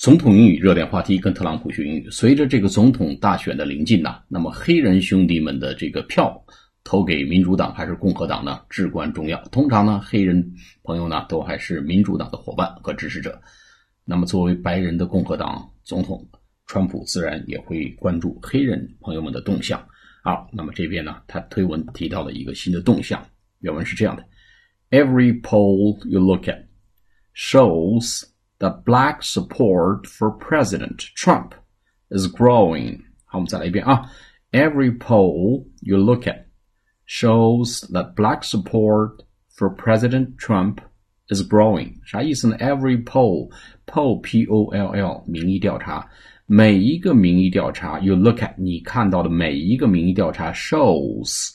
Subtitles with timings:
[0.00, 2.08] 总统英语热点话题，跟特朗普学英语。
[2.10, 6.42] 随着这个总统大选的临近呐，那么黑人兄弟们的这个票
[6.82, 9.38] 投给民主党还是共和党呢，至关重要。
[9.48, 13.38] 通常呢，黑人朋友呢都还是民主党的伙伴和支持者。
[14.06, 16.26] 那么作为白人的共和党总统，
[16.64, 19.86] 川普自然也会关注黑人朋友们的动向。
[20.24, 23.22] 好，那么这边呢，他推文提到了一个新的动向，
[23.58, 24.24] 原文是这样的
[24.88, 26.64] ：Every poll you look at
[27.36, 28.29] shows.
[28.60, 31.54] that black support for President Trump
[32.10, 32.36] is growing.
[32.36, 33.00] growing。
[33.24, 34.10] 好，我们再来一遍啊。
[34.52, 36.46] Every ah, poll you look at
[37.06, 39.24] shows that black support
[39.56, 40.78] for President Trump
[41.28, 41.94] is growing。
[42.04, 43.50] 啥意思呢？Every poll
[43.86, 46.08] poll p o l l 民意调查，
[46.46, 51.50] 每一个民意调查，you look at 你看到的每一个民意调查 shows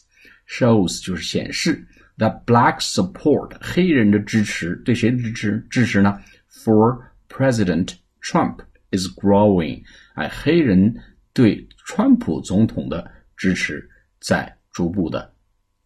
[0.48, 1.86] shows 就是显示
[2.18, 6.18] that black support 黑人的支持对谁的支持支持呢？
[6.64, 8.60] ？for President Trump
[8.92, 9.84] is growing，
[10.16, 10.96] 哎，黑人
[11.34, 13.88] 对川普总统的支持
[14.20, 15.34] 在逐步的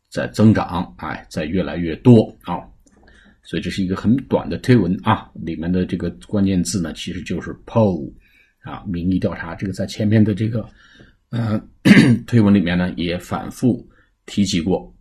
[0.10, 2.62] 在增长，哎，在越来越多啊，
[3.44, 8.14] 所以这是一个很短的推文啊，里面的这个关键字呢，其实就是 poll
[8.62, 10.68] 啊，民意调查，这个在前面的这个
[11.32, 11.62] 呃
[12.28, 13.88] 推文里面呢也反复
[14.26, 14.94] 提及过。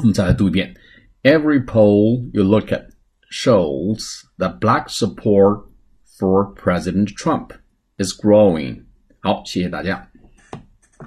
[0.00, 0.74] 我们再来读一遍
[1.22, 2.86] ，Every poll you look at。
[3.32, 5.64] shows that black support
[6.04, 7.54] for President Trump
[7.96, 8.84] is growing。
[9.20, 10.11] 好，谢谢大家。